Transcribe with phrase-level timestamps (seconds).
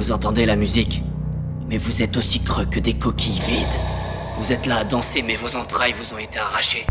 [0.00, 1.02] Vous entendez la musique,
[1.68, 3.66] mais vous êtes aussi creux que des coquilles vides.
[4.38, 6.86] Vous êtes là à danser, mais vos entrailles vous ont été arrachées.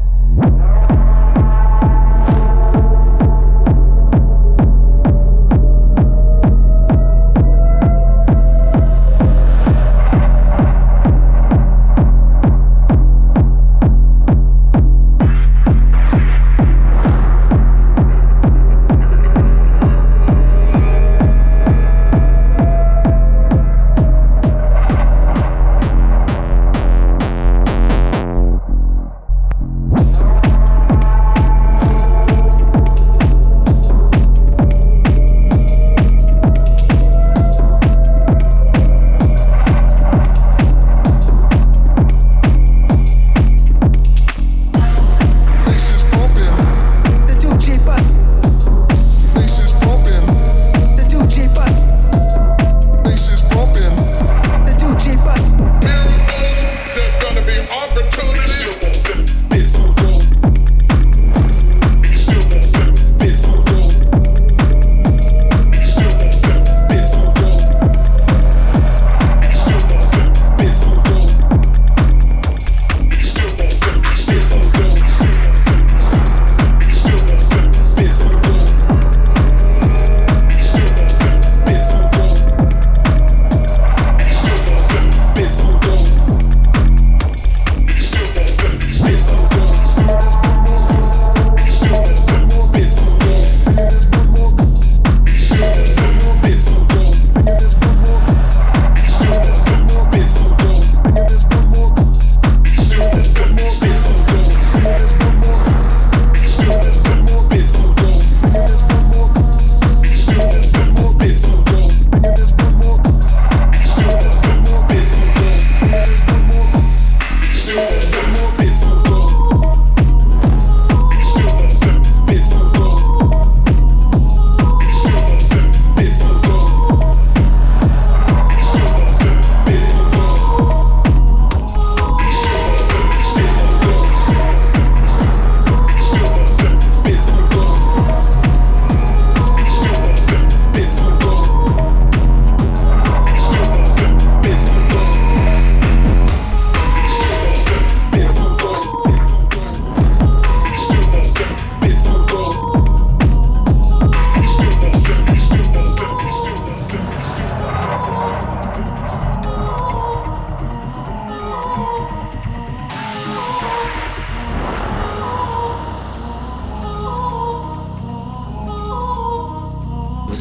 [117.80, 118.29] Vous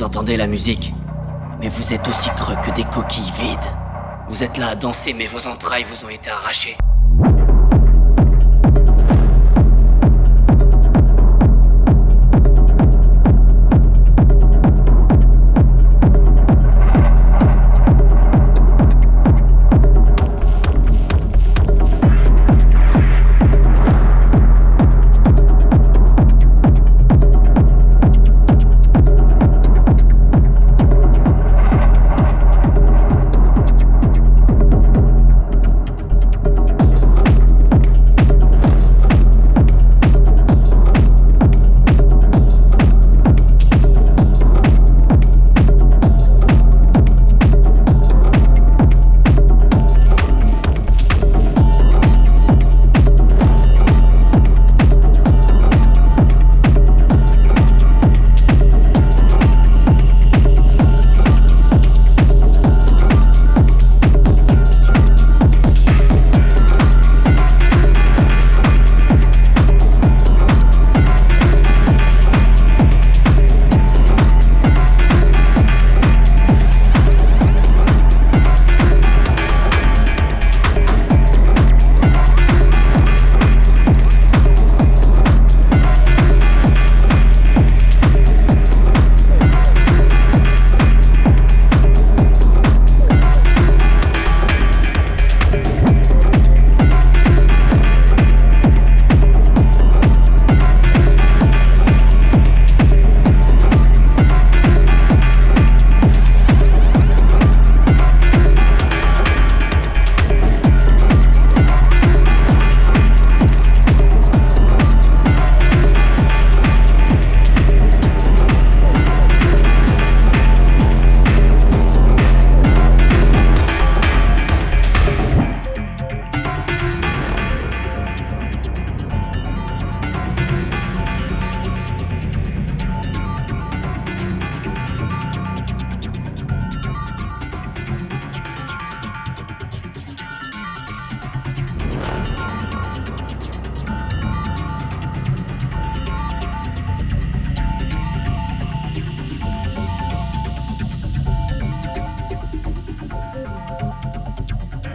[0.09, 0.95] entendez la musique,
[1.61, 3.59] mais vous êtes aussi creux que des coquilles vides.
[4.31, 6.79] Vous êtes là à danser, mais vos entrailles vous ont été arrachées.